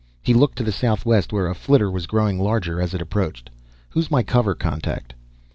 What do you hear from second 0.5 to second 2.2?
to the southwest where a flitter was